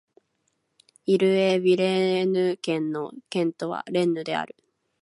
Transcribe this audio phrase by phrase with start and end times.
[1.05, 4.55] イル＝エ＝ヴィレーヌ県の県都はレンヌである